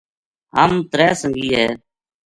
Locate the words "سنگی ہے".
1.21-1.67